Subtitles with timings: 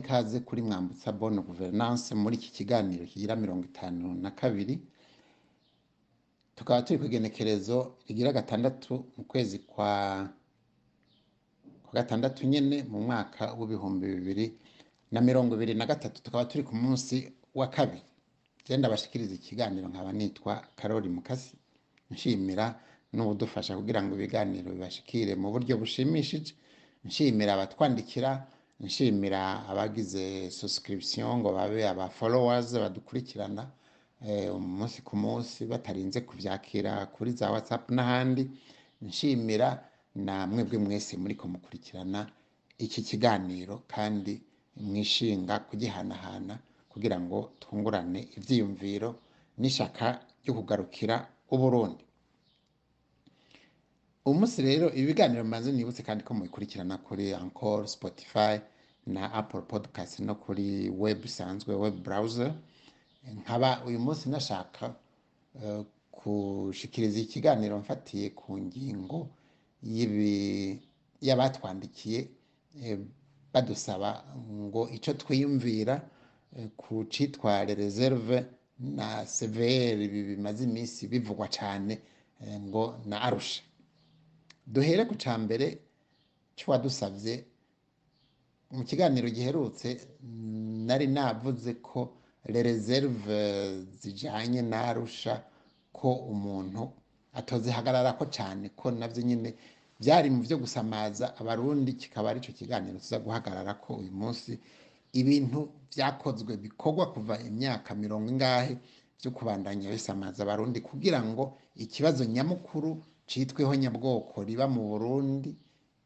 [0.00, 4.74] ikaze kuri mwambutsa bono guverinance muri iki kiganiro kigira mirongo itanu na kabiri
[6.56, 7.76] tukaba turi ku igenekerezo
[8.06, 9.92] rigira gatandatu mu kwezi kwa
[11.98, 14.46] gatandatu nyine mu mwaka w'ibihumbi bibiri
[15.14, 17.16] na mirongo ibiri na gatatu tukaba turi ku munsi
[17.60, 18.02] wa kabiri
[18.66, 21.52] genda bashyikiriza ikiganiro nkaba nitwa karori mukasi
[22.12, 22.66] nshimira
[23.14, 26.50] n'ubudufasha kugira ngo ibiganiro bibashikire mu buryo bushimishije
[27.06, 28.30] nshimira abatwandikira
[28.86, 30.24] nshimira abagize
[30.58, 33.62] susikiribisiyo ngo babe aba folowazi badukurikirana
[34.28, 38.44] eh, umunsi ku munsi batarinze kubyakira kuri za watsapu n'ahandi
[39.08, 39.68] nshimira
[40.26, 42.20] namwe bwe mwese muri mukurikirana
[42.84, 44.32] iki kiganiro kandi
[44.88, 46.54] mwishinga kugihanahana
[46.92, 49.10] kugira ngo twungurane ibyiyumviro
[49.60, 50.06] n'ishyaka
[50.40, 51.14] ryo kugarukira
[51.54, 52.04] uburundi
[54.30, 58.60] umunsi rero ibiganiro mbanze nibutse kandi ko mubikurikirana kuri ankoro sipotifayi
[59.06, 62.46] na apple podcast no kuri web bisanzwe web burawuza
[63.38, 64.84] nkaba uyu munsi nashaka
[66.16, 69.18] gushikiriza eh, ikiganiro mfatiye ku ngingo
[71.26, 72.20] y'abatwandikiye
[72.86, 72.98] eh,
[73.52, 74.10] badusaba
[74.62, 75.94] ngo icyo twiyumvira
[76.56, 78.36] eh, ku cyitwa reserve
[78.98, 81.94] na severe ibi bimaze iminsi bivugwa cyane
[82.68, 83.60] ngo na arusha
[84.72, 85.66] duhere ku cya mbere
[86.56, 87.34] cy'uwadusabye
[88.76, 89.88] mu kiganiro giherutse
[90.22, 92.00] mm, nari navuze ko
[92.54, 93.32] reserve
[94.00, 95.32] zijyanye n'arusha
[95.98, 96.80] ko umuntu
[98.18, 99.50] ko cyane ko nabyo nyine
[100.02, 104.50] byari mu byo gusamaza abarundi kikaba aricyo kiganiro tuza guhagarara ko uyu munsi
[105.20, 105.58] ibintu
[105.92, 108.72] byakozwe bikorwa kuva imyaka mirongo ingahe
[109.18, 111.42] byo kubandanya bisamaza abarundi kugira ngo
[111.84, 112.90] ikibazo nyamukuru
[113.28, 115.50] cyitweho nyabwoko riba mu burundi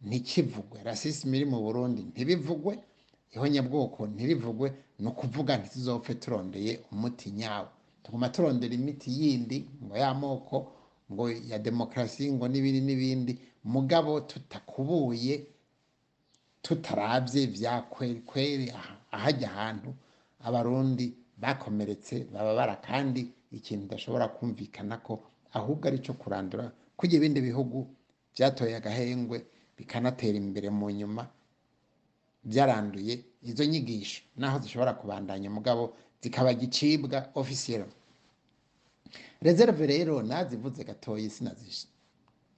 [0.08, 2.72] ntikivugwe rasisime iri mu burundi ntibivugwe
[3.34, 4.68] ihonyabwoko ntibivugwe
[5.02, 7.68] ni ukuvuga ntituzopfe turondeye umuti nyawo
[8.02, 10.56] tuguma turondera imiti yindi ngo ya moko
[11.12, 13.32] ngo ya demokarasi ngo n'ibindi n'ibindi
[13.74, 15.34] mugabo tutakubuye
[16.64, 17.74] tutarabye bya
[18.28, 18.66] kweri
[19.16, 19.90] ahajya ahantu
[20.46, 21.06] abarundi
[21.42, 23.20] bakomeretse bababara kandi
[23.58, 25.12] ikintu udashobora kumvikana ko
[25.58, 26.64] ahubwo ari cyo kurandura
[26.98, 27.78] kujya ibindi bihugu
[28.34, 29.38] byatoye agahengwe
[29.78, 31.22] bikanatera imbere mu nyuma
[32.50, 33.14] byaranduye
[33.50, 35.82] izo nyigisho naho zishobora kubandanya umugabo
[36.22, 37.86] zikaba gicibwa ofisiyero
[39.46, 41.86] reserve rero nazivuze gatoyi sinazishe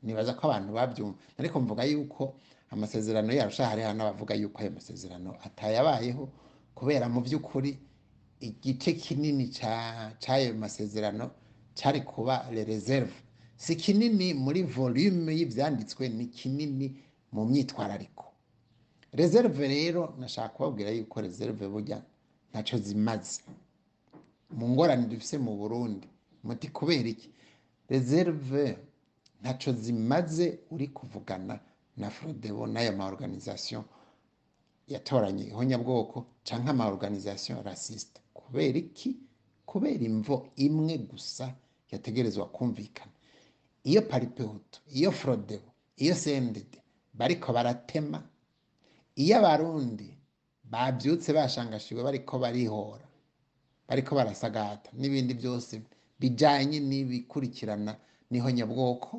[0.04, 2.22] nibaza ko abantu babyumva ariko mvuga yuko
[2.74, 6.24] amasezerano yarusha hariho n'abavuga yuko ayo masezerano atayabayeho
[6.78, 7.70] kubera mu by'ukuri
[8.48, 9.44] igice kinini
[10.22, 11.24] cy'ayo masezerano
[11.78, 13.14] cyari kuba le reserve
[13.64, 16.86] si kinini muri volume y'ibyanditswe ni kinini
[17.34, 17.42] mu
[17.96, 18.24] ariko
[19.20, 21.98] reserve rero nashaka kubabwira yuko reserve burya
[22.50, 23.40] ntacyo zimaze
[24.58, 26.06] mu ngorane dufite mu burundi
[26.46, 27.28] muti kubera iki
[27.92, 28.62] reserve
[29.40, 31.54] ntacyo zimaze uri kuvugana
[32.00, 33.82] na forodebo n'aya ma organisation
[34.92, 36.16] yatoranye ihonyabwoko
[36.46, 37.56] cyangwa ama organisation
[38.38, 39.10] kubera iki
[39.70, 40.34] kubera imvo
[40.66, 41.44] imwe gusa
[41.92, 43.14] yategerezwa kumvikana
[43.90, 45.68] iyo paripehuto iyo forodebo
[46.04, 46.78] iyo sendede
[47.18, 48.18] bariko baratema
[49.22, 50.08] iyo abarundi
[50.72, 53.06] babyutse bashangashiwe bariko barihora
[53.88, 55.72] bariko barasagata n'ibindi byose
[56.20, 57.92] bijyanye n'ibikurikirana
[58.30, 59.12] niho nyabwoko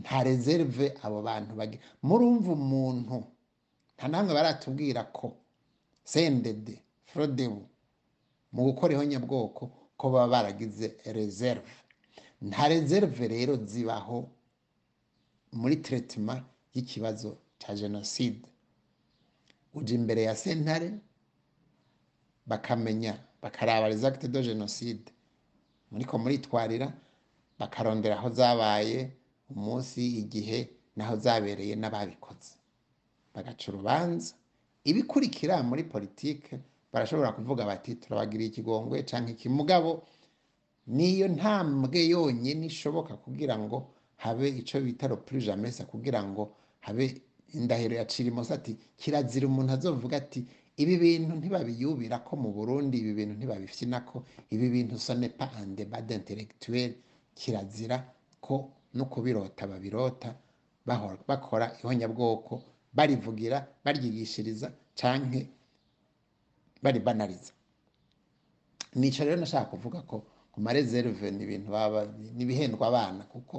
[0.00, 3.16] nta reserve abo bantu bagira murumva umuntu
[3.96, 5.26] nta namwe baratubwira ko
[6.12, 6.74] sendede
[7.08, 7.62] forodebu
[8.54, 9.62] mu gukora iho nyabwoko
[9.98, 10.86] ko baba baragize
[11.18, 11.70] reserve
[12.48, 14.18] nta reserve rero zibaho
[15.60, 16.34] muri teretima
[16.74, 17.28] y'ikibazo
[17.60, 18.40] cya jenoside
[19.78, 20.88] ujya imbere ya sentare
[22.46, 25.06] bakamenya bakaraba rezagite do jenoside
[25.90, 26.88] muriko muritwarira
[27.60, 28.98] bakarondera aho zabaye
[29.54, 30.58] umunsi igihe
[30.96, 32.52] n'aho zabereye n'ababikoze
[33.34, 34.32] bagaca urubanza
[34.90, 36.52] ibikurikira muri politiki
[36.92, 39.90] barashobora kuvuga bati turabagiriye ikigongwe cyangwa ikimugabo
[40.96, 43.76] niyo ntambwe yonyine ishoboka kugira ngo
[44.24, 46.42] habe icyo bita ropurijamesa kugira ngo
[46.86, 47.04] habe
[47.58, 50.40] indahiro yacirimo ati kirazira umuntu azovuga ati
[50.82, 54.16] ibi bintu ntibabiyubira ko mu burundi ibi bintu ntibabifina ko
[54.54, 56.94] ibi bintu sonepa ande bade interegituweri
[57.38, 57.96] kirazira
[58.44, 58.54] ko
[58.96, 60.28] no kubirota babirota
[61.30, 62.52] bakora ihonyabwoko
[62.96, 64.66] barivugira baryigishiriza
[64.98, 65.40] cyangwa
[66.84, 67.52] bari banariza
[68.98, 70.16] nicyo rero nashaka kuvuga ko
[70.52, 72.00] ku marezeruve ni ibintu baba
[72.36, 73.56] ni ibihendwa abana kuko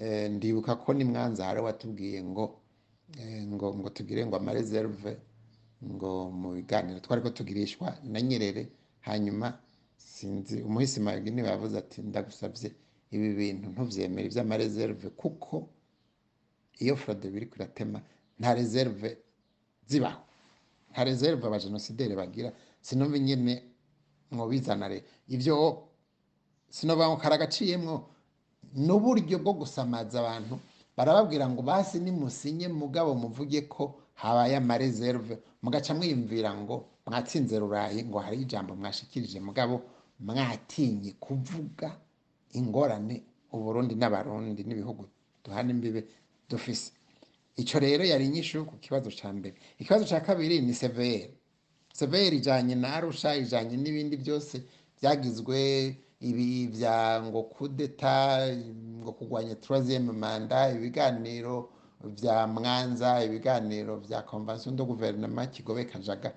[0.00, 2.44] Eh, ndibuka ko ni mwanzara watubwiye ngo
[3.20, 5.10] eh, ngo ngo tugire ngo amareserve
[5.92, 6.10] ngo
[6.40, 8.62] mu biganiro twari ko tugirishwa na nyerere
[9.08, 9.46] hanyuma
[10.12, 12.68] sinzi umuhisi magini yavuze ati ndagusabye
[13.14, 15.54] ibi bintu ntubyemere iby'amareserve kuko
[16.82, 17.98] iyo forode biri kuratema
[18.40, 19.08] nta reserve
[19.90, 20.22] zibaho
[20.90, 22.48] nta reserve abajenosideri bagira
[22.86, 23.54] sinumva nyine
[24.32, 24.98] mwobizanare
[25.34, 25.54] ibyo
[26.76, 27.96] sinoba karagaciyemwo
[28.86, 30.54] n'uburyo bwo gusamaza abantu
[30.96, 33.84] barababwira ngo basi nimusinye mugabo muvuge ko
[34.20, 35.34] habaye amareserve
[35.64, 36.76] mugaca mwiyumvira ngo
[37.06, 39.74] mwatsinze rurayi ngo hari ijambo mwashikirije mugabo
[40.26, 41.88] mwatinye kuvuga
[42.58, 43.16] ingorane
[43.56, 45.04] uburundi n'abarundi n'ibihugu
[45.44, 46.00] duhana imbibe
[46.50, 46.88] dufise
[47.62, 51.32] icyo rero yari inyishu ku kibazo cya mbere ikibazo cya kabiri ni severi
[51.98, 54.54] severi ijyanye na arusha ijyanye n'ibindi byose
[54.98, 55.58] byagizwe
[56.20, 58.46] ibi bya ngo kudeta
[59.00, 61.56] ngo kurwanya turaziyemu manda ibiganiro
[62.16, 66.30] bya mwanza ibiganiro bya komvansiyo do guverinoma kigobe kajaga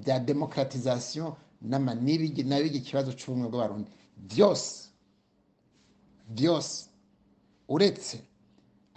[0.00, 1.26] bya demokaratizasiyo
[1.68, 3.90] n'iki kibazo cy'ubumwe bw'abarundi
[4.30, 4.74] byose
[6.34, 6.76] byose
[7.74, 8.16] uretse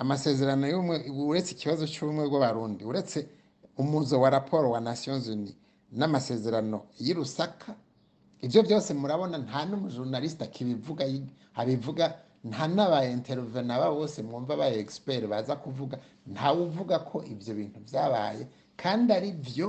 [0.01, 0.95] amasezerano y'ubumwe
[1.30, 3.18] uretse ikibazo cy'ubumwe bw'abarundi uretse
[3.81, 5.33] umuzo wa raporo wa nasiyonzi
[5.98, 7.69] n'amasezerano y'irusaka
[8.45, 11.04] ibyo byose murabona nta n'umujonarisita kibivuga
[11.62, 12.06] abivuga
[12.50, 15.95] nta n'aba interuvena babo bose mwumva ba egisiperi baza kuvuga
[16.34, 18.44] ntawe uvuga ko ibyo bintu byabaye
[18.81, 19.68] kandi ari byo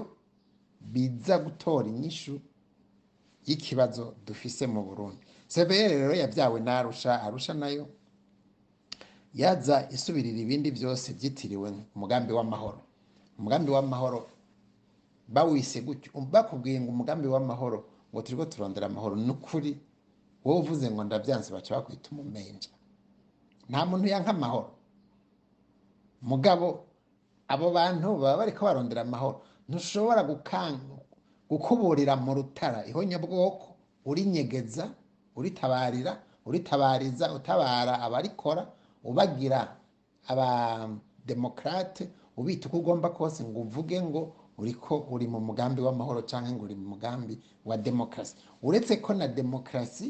[0.93, 2.35] biza gutora inyishu
[3.47, 5.21] y'ikibazo dufise mu burundi
[5.55, 7.85] severe rero yabyawe narusha arusha arusha nayo
[9.41, 12.81] yaza isubirira ibindi byose byitiriwe umugambi w'amahoro
[13.38, 14.21] umugambi w'amahoro
[15.35, 17.79] bawise gutyo bakubwiye ngo umugambi w'amahoro
[18.14, 19.72] ngo turiho turondera amahoro n'ukuri
[20.44, 22.70] wowe uvuze ngo ndabyanze baca bakwita umumenja
[23.70, 24.70] nta muntu yanka amahoro
[26.31, 26.66] mugabo
[27.52, 29.37] abo bantu baba bari barondera amahoro
[29.69, 30.20] ntushobora
[31.50, 33.66] gukuburira mu rutara ihonyabwoko
[34.11, 34.84] urinyegeza
[35.38, 36.12] uritabarira
[36.49, 38.62] uritabariza utabara abarikora
[39.11, 39.61] ubagira
[40.31, 42.05] abademokarate
[42.38, 44.22] ubita uko ugomba kose ngo uvuge ngo
[44.59, 47.35] uri ko uri mu mugambi w'amahoro cyangwa ngo uri mu mugambi
[47.69, 48.35] wa demokarasi
[48.67, 50.06] uretse ko na demokarasi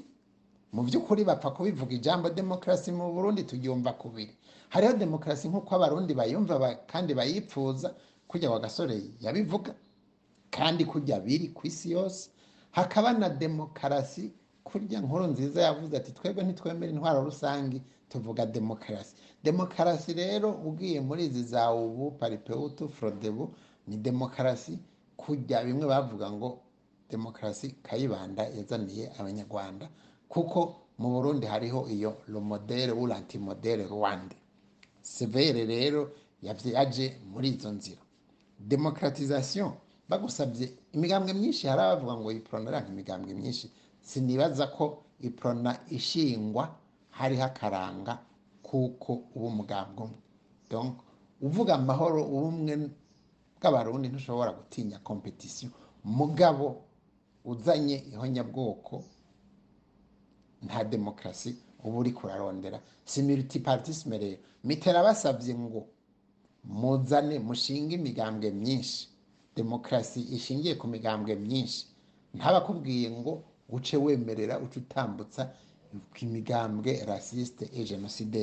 [0.74, 4.34] mu by'ukuri bapfa kubivuga ijambo demokarasi mu burundi turyumva kubiri
[4.72, 6.54] hariho demokarasi nk'uko abarundi bayumva
[6.90, 7.88] kandi bayipfuza
[8.30, 9.72] kujya wa gasore yabivuga
[10.56, 12.22] kandi kujya biri ku isi yose
[12.76, 14.32] hakaba na demokarasi
[14.68, 17.78] kurya nkuru nziza yavuze ati twebwe ntitwemera intwaro rusange
[18.10, 19.14] tuvuga demokarasi
[19.46, 23.44] demokarasi rero ugiye muri izi za ubu paripe utu forodebu
[23.86, 24.78] ni demokarasi
[25.16, 26.50] kujya bimwe bavuga ngo
[27.10, 29.86] demokarasi kayibanda yazaniye abanyarwanda
[30.32, 30.60] kuko
[31.00, 34.36] mu burundi hariho iyo romodere wuranti modere rwanda
[35.16, 36.02] severe rero
[36.46, 38.02] yabyaje muri izo nzira
[38.70, 39.68] demokaratizasiyo
[40.10, 40.66] bagusabye
[40.96, 43.66] imigambwe myinshi hari abavuga ngo iprona ari imigambwe myinshi
[44.08, 44.84] sinibaza ko
[45.28, 46.64] iprona ishingwa
[47.18, 48.12] hariho akaranga
[48.66, 50.14] kuko uba umugambwe umwe
[51.46, 52.72] uvuga amahoro ubumwe
[53.64, 55.68] nk'abarundi ntushobora gutinya kompetisiyo
[56.18, 56.66] mugabo
[57.52, 58.94] uzanye ihonyabwoko
[60.66, 61.50] nta demokarasi
[61.84, 62.78] uba uri kurarondera
[63.10, 65.80] si militipatisime rero mitera basabye ngo
[66.80, 69.00] muzane mushinge imigambwe myinshi
[69.58, 71.80] demokarasi ishingiye ku migambwe myinshi
[72.36, 73.32] ntabakubwiye ngo
[73.76, 75.42] uce wemerera uce utambutsa
[76.24, 78.40] imigambwe rasisite e jenoside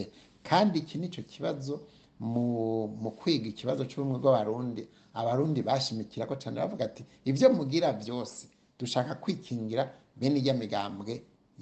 [0.48, 1.74] kandi iki nicyo kibazo
[2.22, 4.84] mu kwiga ikibazo cy'ubumwe bw'abarundi
[5.20, 8.42] abarundi bashimikirako cyane bavuga ati ibyo mugira byose
[8.80, 9.84] dushaka kwikingira
[10.20, 11.13] bene ijya migambwe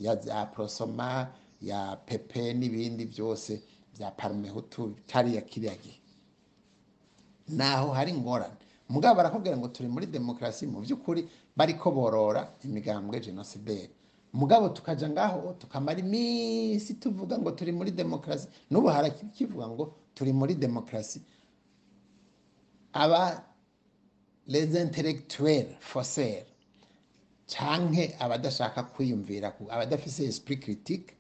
[0.04, 0.16] ya
[0.54, 1.10] porosoma
[1.70, 3.52] ya pepe n'ibindi byose
[3.96, 6.00] bya parumehutu kariya kiriya gihe
[7.58, 8.58] naho hari ingorane
[8.94, 11.22] mugabo barakubwira ngo turi muri demokarasi mu by'ukuri
[11.58, 13.78] bariko borora imigambwe genocide
[14.40, 19.86] mugabo tukajya ngaho tukamara iminsi tuvuga ngo turi muri demokarasi n'ubu harakivuga ngo
[20.16, 21.22] turi muri demokarasi
[22.94, 23.46] aba
[24.48, 26.46] leze foseri
[27.54, 31.14] cyangwa abadashaka kwiyumvira abadafite esipuri kiritike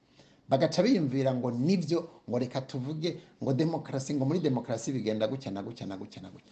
[0.49, 3.09] bagaca biyumvira ngo nibyo ngo reka tuvuge
[3.43, 6.51] ngo demokarasi ngo muri demokarasi bigenda gutya na gutya na gutya na gutya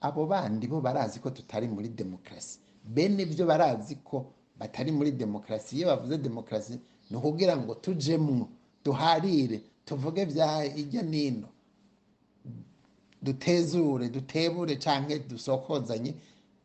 [0.00, 5.74] abo bandi bo barazi ko tutari muri demokarasi bene byo barazi ko batari muri demokarasi
[5.78, 6.72] iyo bavuze demokarasi
[7.10, 8.46] ni ukubwira ngo tujemwo
[8.84, 11.48] duharire tuvuge bya hirya n'ino
[13.24, 16.12] dutezure dutebure cyangwa dusokozanye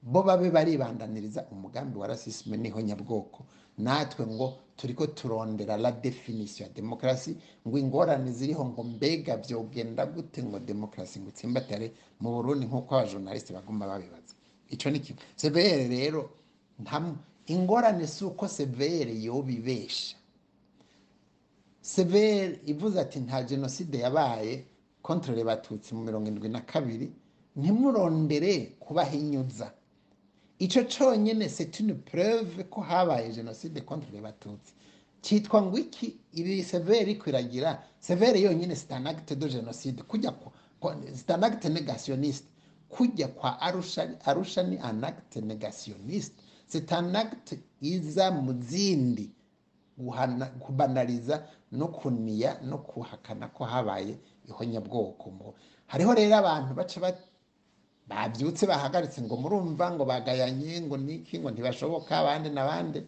[0.01, 3.39] bo babe baribandaniriza umugambi wa rasisime niho nyabwoko
[3.79, 7.31] natwe ngo turi ko turondera la definisiyo ya demokarasi
[7.67, 11.87] ngo ingorane ziriho ngo mbega byogenda gute ngo demokarasi ngo itsimbatare
[12.21, 14.33] mu burundi nk'uko abajonarisite bagomba babibaza
[14.73, 16.21] icyo ni kimwe severe rero
[17.55, 20.15] ingorane si uko severe yobibesha
[21.91, 24.53] Severi ivuze ati nta jenoside yabaye
[25.05, 27.07] kontorore batutsi mu mirongo irindwi na kabiri
[27.59, 29.67] ntimurondere kubahinyuza
[30.65, 34.71] icyo cyonyine setini pureve ko habaye jenoside kontorore batutsi
[35.23, 36.07] cyitwa ngo iki
[36.39, 37.69] ibi severi ikwiragira
[38.07, 40.31] severe yonyine sitanagite do jenoside kujya
[41.19, 42.49] sitanagite negasiyonisite
[42.95, 43.49] kujya kwa
[44.33, 46.39] arusha ni anagite negasiyonisite
[46.71, 47.55] sitanagite
[47.91, 49.25] iza mu zindi
[49.97, 54.13] kubanariza no kuniya no kuhakana ko habaye
[54.49, 55.27] ihonyabwoko
[55.91, 56.97] hariho rero abantu baca
[58.09, 62.99] babyutse bahagaritse ngo murumva ngo bagayanye ngo niki ngo ntibashoboka abandi n'abandi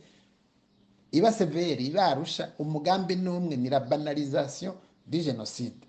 [1.18, 3.80] iba severi ibarusha umugambi n'umwe ni la
[5.10, 5.82] di jenoside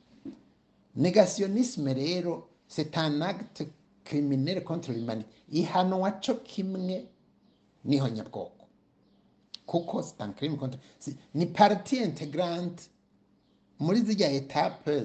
[0.94, 2.32] negationisme rero
[2.68, 3.64] c'est un acte
[4.04, 4.58] criminel
[5.60, 6.96] ihanwa cyo kimwe
[7.88, 8.55] n'ihonyabwoko
[9.66, 10.82] kuko sitankarimi kontara
[11.34, 12.82] ni pariti integarante
[13.84, 14.96] muri zijya etape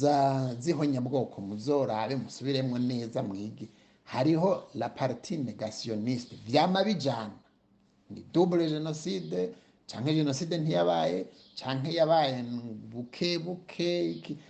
[0.00, 0.16] za
[0.64, 3.66] zihonyabwoko muzorabe musubiremo neza mwige
[4.12, 6.80] hariho la pariti negasiyonisite byama
[8.12, 9.38] ni dubure jenoside
[9.88, 11.18] cyangwa jenoside ntiyabaye
[11.54, 12.42] cyangwa yabaye
[12.92, 13.90] buke buke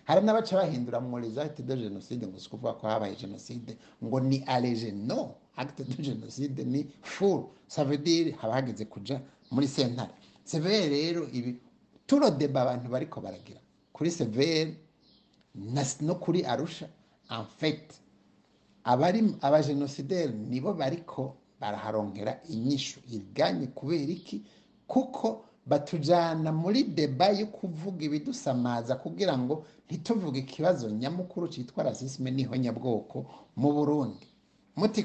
[0.06, 3.72] hari n'abaca bahindura mworiza acte de jenoside ngo si ukuvuga ko habaye jenoside
[4.04, 5.20] ngo ni aleje no
[5.56, 9.16] acte jenoside ni full savedire haba hageze kuja
[9.52, 11.50] muri sentare severe rero ibi
[12.06, 13.60] turo deba abantu bariko baragira
[13.96, 14.76] kuri severe
[16.06, 16.86] no kuri arusha
[17.34, 17.92] en fait
[18.84, 24.42] abari abajenosideri nibo bariko baraharonkera inyishu iganye kubera iki
[24.90, 25.28] kuko
[25.66, 29.54] batujyana muri deba yo kuvuga ibidusamaza kugira ngo
[29.86, 33.16] ntituvuge ikibazo nyamukuru cyitwa rasisme n'ihonyabwoko
[33.60, 34.26] mu burundi
[34.78, 35.02] muti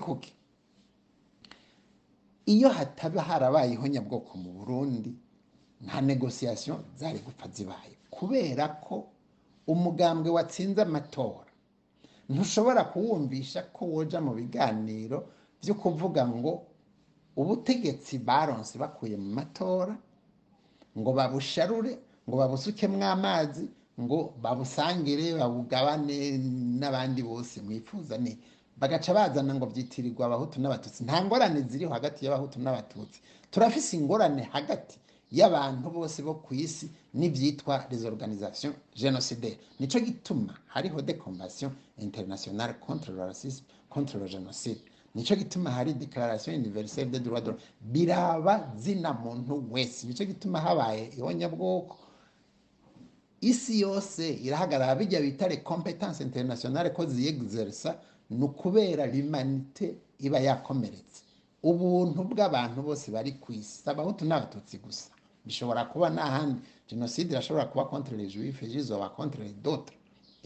[2.54, 5.12] iyo hataba harabaye ihonyabwoko mu burundi
[5.86, 8.96] nta negosiyasiyo zari gupfa zibaye kubera ko
[9.74, 11.52] umugambwe watsinze amatora
[12.32, 15.18] ntushobora kuwumvisha ko woja mu biganiro
[15.62, 16.52] byo kuvuga ngo
[17.42, 19.94] ubutegetsi baronse bakuye mu matora
[21.00, 21.92] ngo babusharure
[22.28, 23.66] ngo babusukemo amazi
[24.04, 26.18] ngo babusangire babugabane
[26.80, 28.32] n'abandi bose mwifuza ni
[28.82, 33.18] bagaca bazana ngo byitirirwa abahutu n'abatutsi nta ngorane ziriho hagati y'abahutu n'abatutsi
[33.54, 34.96] turafise ingorane hagati
[35.38, 36.86] y'abantu bose bo ku isi
[37.20, 41.72] n'ibyitwa les organisations génocidaires nicyo gituma hariho de convention
[42.06, 43.12] internationale contre
[45.16, 51.96] nicyo gituma hari dekararasiyo univeriseri de duradoro biraba zina muntu wese nicyo gituma habaye ihonyabwoko
[53.50, 57.90] isi yose irahagarara bijya bita recompetanse interinasiyonale ko ziyegiserisa
[58.30, 59.86] ni ukubera rimanite
[60.20, 61.20] iba yakomeretse
[61.70, 65.08] ubuntu bw'abantu bose bari ku isi abahutu n'abatutsi gusa
[65.46, 66.60] bishobora kuba n'ahandi
[66.90, 69.94] jenoside irashobora kuba kontere juwife jizo ba kontere dota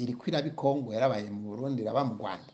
[0.02, 2.51] iri kwira bikongo yarabaye mu burundi iraba mu rwanda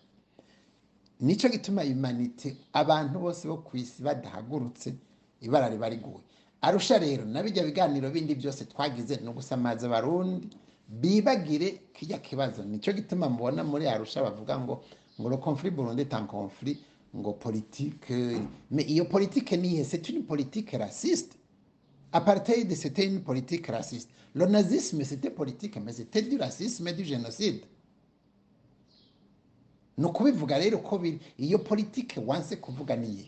[1.25, 2.49] nicyo gituma imanite
[2.81, 4.89] abantu bose bo ku isi badahagurutse
[5.45, 5.87] ibara riba
[6.65, 10.47] arusha rero na bijya biganiro bindi byose twagize ni ugusamaza abarundi
[11.01, 14.73] bibagire kijya kibazo nicyo gituma mubona muri arusha bavuga ngo
[15.19, 16.25] ngo le conflit burundi est en
[17.19, 18.13] ngo politique
[18.93, 21.33] iyo politique nihe c'est une politique raciste
[22.11, 26.93] apartheid c'était une politique raciste le nazisme c'était politique mais c'était du racisme et
[29.97, 31.01] ni ukubivuga rero ko
[31.41, 33.25] iyo politiki wanse kuvuga niye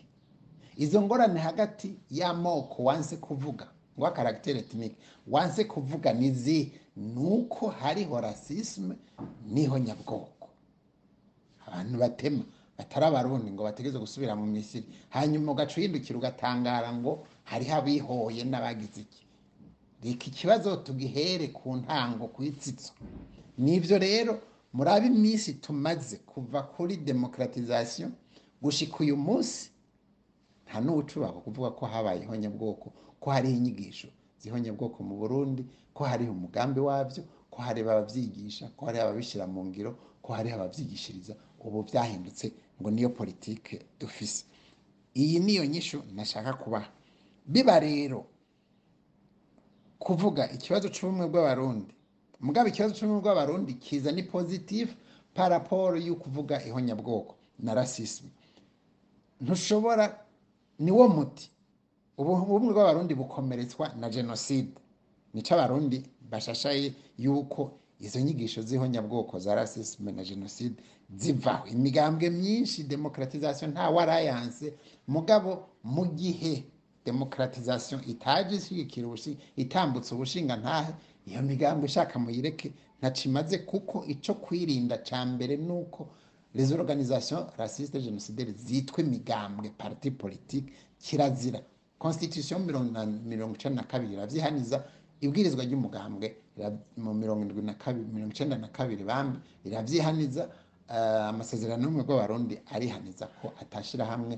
[0.78, 3.66] izo ngorane hagati y'amoko wanse kuvuga
[3.98, 4.96] ngo akaragiteri etinike
[5.34, 6.28] wanse kuvuga ni
[7.14, 8.94] ni uko hariho rasisme
[9.54, 10.46] niho nyabwoko
[11.66, 12.44] abantu batema
[12.78, 17.12] batari abarundi ngo bategeze gusubira mu misiri hanyuma ugaca uhindukira ugatangara ngo
[17.50, 19.24] hariho abihoye n'abagize iki
[20.08, 22.92] reka ikibazo tugihere ku ntango ku itsitso
[23.64, 24.34] nibyo rero
[24.76, 28.08] murabe iminsi tumaze kuva kuri demokaratizasiyo
[28.62, 29.62] gushika uyu munsi
[30.64, 32.86] nta n'ubucuranga kuvuga ko habaye nyabwoko
[33.20, 34.08] ko hari inyigisho
[34.40, 35.62] zihonyabwoko mu burundi
[35.96, 37.22] ko hari umugambi wabyo
[37.52, 39.90] ko hari ababyigisha ko hari ababishyira mu ngiro
[40.24, 41.34] ko hari ababyigishiriza
[41.66, 42.46] ubu byahindutse
[42.78, 44.42] ngo niyo politiki dufise
[45.22, 46.88] iyi niyo nyishu nashaka kubaha
[47.52, 48.18] biba rero
[50.04, 51.92] kuvuga ikibazo cy'ubumwe bw'abarundi
[52.46, 54.94] mugabo ikibazo cyo mu bw'abarundi kiza ni pozitifu
[55.36, 56.14] paraporo yo
[56.68, 57.32] ihonyabwoko
[57.64, 58.30] na rasisme.
[59.42, 60.04] ntushobora
[60.84, 61.44] ni wo muti
[62.50, 64.70] ubumwe bw'abarundi bukomeretswa na jenoside
[65.34, 65.98] nicyo abarundi
[66.30, 66.86] bashashaye
[67.24, 67.60] yuko
[68.06, 70.76] izo nyigisho z'ihonyabwoko za rasisime na jenoside
[71.20, 74.66] zivaho imigambwe myinshi demokaratizasiyo nta warayanse
[75.14, 75.50] mugabo
[75.94, 76.52] mu gihe
[77.08, 79.06] demokaratizasiyo itaje ishyigikira
[79.62, 80.92] itambutse ubushinga ntahe
[81.28, 86.00] iyo migambi ishaka muyireke ntacimaze kuko icyo kwirinda cya mbere ni uko
[86.56, 90.70] rezo organization rasiste genocidere zitwa imigambwe parti politiki
[91.04, 91.60] kirazira
[92.02, 92.58] constitution
[93.32, 94.76] mirongo icenda na kabiri iravyihaniza
[95.24, 96.26] ibwirizwa ry'umugambwe
[97.04, 100.42] mu mirongo indwi na kabiri mirongo icenda na kabiri bambi riravyihaniza
[100.94, 104.34] eh, amasezerano y'ubumwe bw'abarundi arihaniza ko atashira hamwe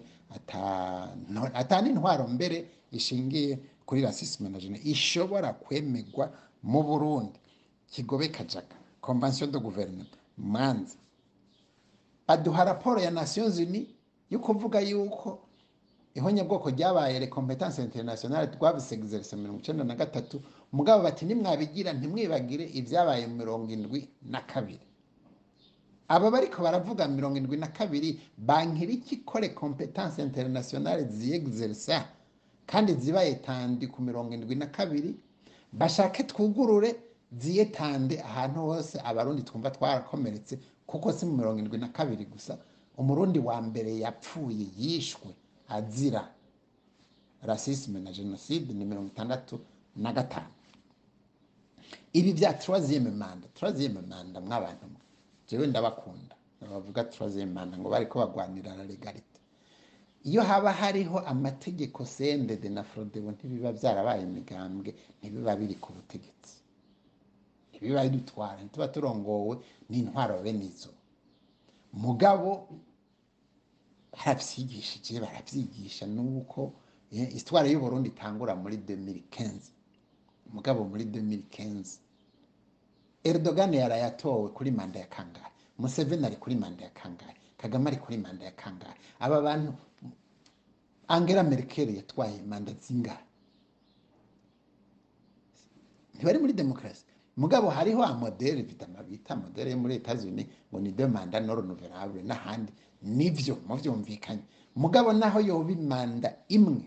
[1.62, 2.56] ata mbere
[2.98, 3.52] ishingiye
[3.86, 6.24] kuri rasisme na jene ishobora kwemegwa
[6.62, 7.38] mu burundi
[7.92, 8.76] kigobe kajaga
[9.06, 10.04] convention de guverinoma
[10.36, 10.94] manza
[12.26, 13.86] baduha raporo ya nations unies
[14.30, 15.38] yo kuvuga yuko
[16.14, 20.40] ihonyabwoko ryabaye recompetence internationale twavis exercice mirongo icyenda na gatatu
[20.72, 24.86] mugabo bati nimwabigira ntimwibagire ibyabaye mirongo indwi na kabiri
[26.08, 31.02] aba bariko baravuga mirongo indwi na kabiri bankira iki ko recompetence internationale
[32.70, 35.10] kandi ziba etandi ku mirongo indwi na kabiri
[35.78, 36.90] bashake twugurure
[37.40, 40.54] ziyetande ahantu hose abarundi twumva twarakomeretse
[40.90, 42.52] kuko si mu mirongo irindwi na kabiri gusa
[43.00, 45.28] umurundi wa mbere yapfuye yishwe
[45.76, 46.22] azira
[47.48, 49.54] rasisme na jenoside ni mirongo itandatu
[50.04, 50.52] na gatanu
[52.18, 54.86] ibi bya turaziyeme manda turaziyeme manda mwabantu
[55.48, 56.34] jewe ndabakunda
[56.72, 59.38] bavuga turaziyeme manda ngo bariko bagwanira na legalite
[60.30, 66.54] iyo haba hariho amategeko sendede na forodebo ntibiba byarabaye imigambwe ntibiba biri ku butegetsi
[67.70, 69.54] ntibiba bidutwara ntituba turongowe
[69.90, 70.90] n'intwaro bene izo
[72.04, 72.50] mugabo
[74.14, 76.60] barabyigishije barabyigisha nuko
[77.14, 79.70] eh, isitwara y'uburundi itangura muri demiri kenzi
[80.54, 81.96] mugabo muri demiri kenzi
[83.30, 88.16] Erdogan yarayatowe kuri manda ya kangahe Museveni ari kuri manda ya kangahe Kagame ari kuri
[88.24, 89.72] manda ya kangahe aba bantu
[91.12, 93.24] angela merkel yatwaye manda zingahe
[96.14, 97.06] ntibari muri demokarasi
[97.42, 102.72] mugabo hariho amodere vitama bita modere yo muri leta zunze ngo ni demanda noronoverable n'ahandi
[103.18, 104.44] nibyo mu byumvikanye
[104.82, 106.86] mugabo naho yoba manda imwe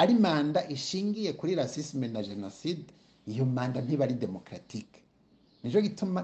[0.00, 2.84] ari manda ishingiye kuri rasisme na jenoside
[3.30, 5.00] iyo manda ntiba ari demokaratike
[5.60, 6.20] nicyo gituma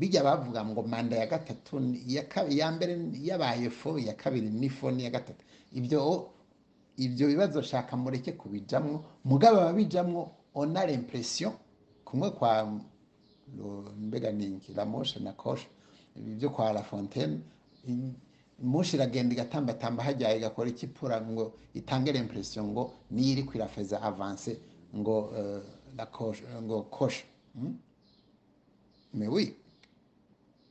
[0.00, 1.76] bijya bavuga ngo manda ya gatatu
[2.56, 2.92] ya mbere
[3.28, 5.44] yabaye fo ya kabiri ni fo ya gatatu
[5.76, 6.30] ibyo
[6.96, 11.52] ibyo bibazo shaka mureke kubijyamo mugabo ababijyamo onara impresiyo
[12.08, 12.64] kumwe kwa
[14.00, 15.68] mbega ni ramoshe na koshe
[16.16, 17.40] ibyo kwa la fontaine
[18.60, 21.44] mushi iragenda igatambatamba hajyaye igakora ikipura ngo
[21.76, 22.82] itange impresiyo ngo
[23.12, 24.52] niyo iri kwirafeza avanse
[24.98, 25.60] ngo eh,
[25.96, 26.06] la
[26.64, 27.24] ngo koshe
[27.56, 27.72] hmm?
[29.18, 29.44] mewi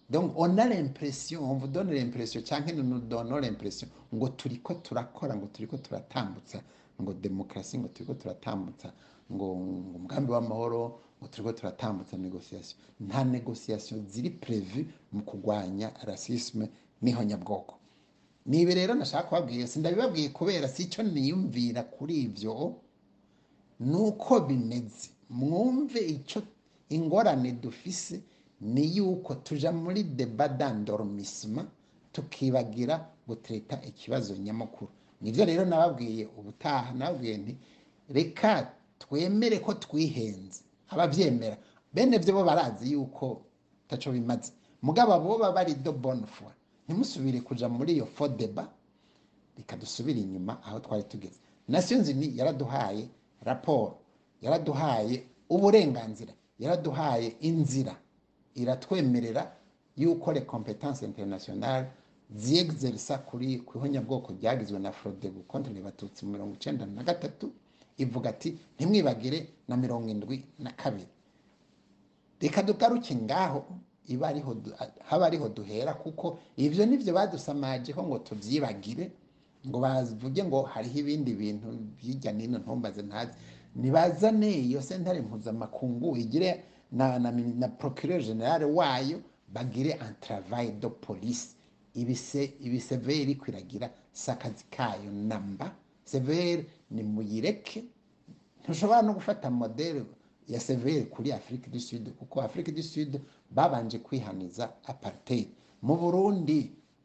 [0.10, 5.36] donc on a l'impression on vous donne l'impression cyangwa nous donne l'impression ngo turiko turakora
[5.36, 6.60] ngo turiko turatambutsa
[7.02, 8.88] ngo demokarasi ngo turiko turatambutsa
[9.34, 10.82] ngo umugambi w'amahoro
[11.20, 14.82] ngo turiko turatambutsa negociation nta negociation ziri prévu
[15.14, 16.66] mu kurwanya racisme
[17.04, 17.76] n'ihonyabwoko
[18.50, 22.54] nibi rero nashaka kubabwira sindabibabwiye kubera si icyo niyumvira kuri ibyo
[23.90, 26.40] ni uko bimeze mwumve icyo
[26.96, 28.16] ingorane dufise
[28.62, 31.62] ni yuko tujya muri deba dandorumisima
[32.14, 32.96] tukibagira
[33.28, 34.92] gutereta ikibazo nyamukuru
[35.22, 37.54] nibyo rero nababwiye ubutaha nababwiye nti
[38.18, 38.50] reka
[39.02, 40.60] twemere ko twihenze
[40.94, 41.56] ababyemera
[41.94, 43.26] bene byo bo barazi yuko
[43.90, 44.52] taco bimaze
[44.86, 46.52] mugabo baba bari do bonfwa
[46.86, 48.64] ntimusubire kuja muri iyo fo deba
[49.58, 51.40] reka dusubire inyuma aho twari tugeze
[51.72, 53.04] nasiyo ni yaraduhaye
[53.48, 53.92] raporo
[54.44, 55.16] yaraduhaye
[55.54, 57.94] uburenganzira yaraduhaye inzira
[58.56, 59.52] iratwemerera
[59.98, 61.88] yuko recompetanse internationale
[62.42, 67.46] ziyegereza kuri ku ihonyabwoko ryagizwe na forodebu kontine batutsi mu mirongo icyenda na gatatu
[68.04, 71.12] ivuga ati ntimwibagire na mirongo indwi na kabiri
[72.42, 73.62] reka dugaruke ngaho
[75.10, 76.26] haba ariho duhera kuko
[76.66, 79.06] ibyo nibyo badusamajeho ngo tubyibagire
[79.68, 83.32] ngo bavuge ngo hariho ibindi bintu bijya n'ino ntumbaze ntazi
[83.82, 86.50] nibazane iyo sentare mpuzamakungu igire
[86.92, 89.22] na na, na procureur general wayo
[89.54, 91.56] bagire un travail de police
[91.96, 95.68] ibise ibiseveri kwiragira sakazi kayo namba
[96.12, 97.80] severi ni muyireke
[98.62, 100.02] ntushobora no gufata modele
[100.54, 103.12] ya severi kuri Afrique du Sud kuko Afrique du Sud
[103.52, 105.48] babanje kwihaniza apartheid
[105.86, 106.60] mu Burundi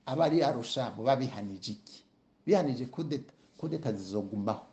[0.07, 1.99] abari arusha bo babihanije iki
[2.47, 4.64] bihanije kudeta kudeta zizogumaho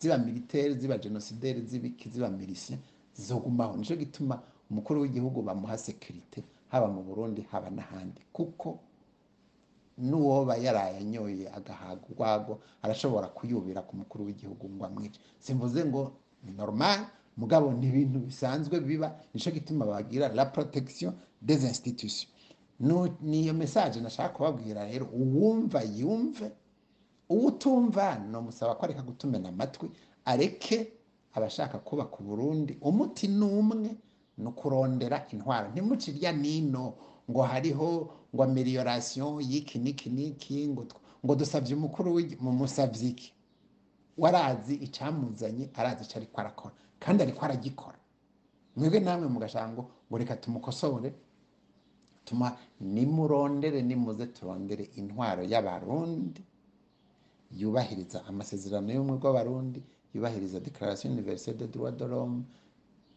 [0.00, 2.80] ziba militaire ziba genocidere zibiki ziba milicien
[3.24, 4.34] zogumaho nicyo gituma
[4.70, 6.38] umukuru w'igihugu bamuha sekirite
[6.72, 8.68] haba mu burundi haba n'ahandi kuko
[10.08, 12.52] n'uwoba yaraye anyoye agahaga urwago
[12.84, 16.02] arashobora kuyubira ku mukuru w'igihugu ngo amwice simvuze ngo
[16.44, 16.98] ni normal
[17.40, 21.12] mugabo ni ibintu bisanzwe biba nicyo gituma bagira la protection
[21.48, 22.28] des institutions
[23.30, 26.46] ni iyo message nashaka kubabwira rero uwumva yumve
[27.34, 29.86] uwutumva utumva ni umusaba ko areka gutumena amatwi
[30.32, 30.78] areke
[31.38, 33.88] abashaka kubaka uburundi umuti ni umwe
[34.42, 36.10] ni ukurondera intwaro ntimuce
[36.42, 36.82] nino
[37.28, 37.88] ngo hariho
[38.32, 40.56] ngo ameliyorasiyo y'iki n'iki n'iki
[41.24, 42.08] ngo dusabye umukuru
[42.44, 43.28] mu musabye iki
[44.22, 47.98] warazi icyamuzanye arazi icyo ariko arakora kandi ariko aragikora
[48.76, 51.08] mwebwe namwe mu gashango ngo reka tumukosore
[52.26, 52.48] tuma
[52.94, 56.42] nimurondere nimuze turondere intwaro y'abarundi
[57.60, 59.80] yubahiriza amasezerano y'ubumwe bw'abarundi
[60.14, 62.38] yubahiriza dekararasiyo univerisite de duwa doromu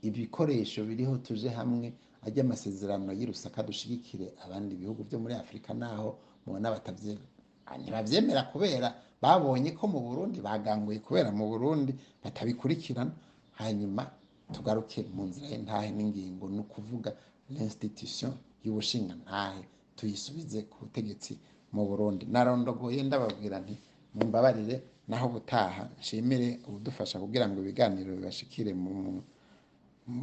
[0.08, 1.88] ibikoresho biriho tuje hamwe
[2.25, 6.08] ajya amasezerano y'irusaka dushyigikire abandi bihugu byo muri afurika naho
[6.43, 7.23] mubona batabyemera
[7.69, 8.88] ah, ntibabyemera kubera
[9.23, 11.91] babonye ko mu burundi baganguye kubera mu burundi
[12.23, 13.13] batabikurikirana
[13.60, 14.01] hanyuma
[14.55, 17.10] tugaruke mu nzira y'intahe n'ingingo ni ukuvuga
[17.53, 18.31] l'institution
[18.63, 19.62] y'ubushingantahe
[19.97, 21.31] tuyisubize ku butegetsi
[21.73, 23.75] mu burundi narondogoye ndababwira nti
[24.15, 24.75] mumbabarire
[25.10, 28.94] naho ubutaha nshimire ubudufasha kugira ngo ibiganiro bibashikire mu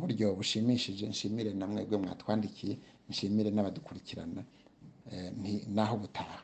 [0.00, 2.74] buryo bushimishije nshimire na mwebwe mwatwandikiye
[3.10, 4.40] nshimire n'abadukurikirana
[5.12, 5.30] eh,
[5.76, 6.40] naho ubutaha